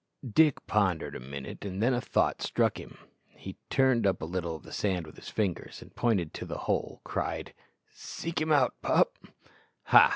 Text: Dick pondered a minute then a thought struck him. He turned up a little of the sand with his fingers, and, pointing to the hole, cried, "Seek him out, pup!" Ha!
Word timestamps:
Dick 0.27 0.65
pondered 0.65 1.15
a 1.15 1.19
minute 1.19 1.59
then 1.61 1.93
a 1.93 2.01
thought 2.01 2.41
struck 2.41 2.79
him. 2.79 2.97
He 3.35 3.57
turned 3.69 4.07
up 4.07 4.19
a 4.19 4.25
little 4.25 4.55
of 4.55 4.63
the 4.63 4.71
sand 4.73 5.05
with 5.05 5.15
his 5.15 5.29
fingers, 5.29 5.79
and, 5.79 5.95
pointing 5.95 6.31
to 6.31 6.45
the 6.47 6.57
hole, 6.65 7.01
cried, 7.03 7.53
"Seek 7.91 8.41
him 8.41 8.51
out, 8.51 8.73
pup!" 8.81 9.15
Ha! 9.83 10.09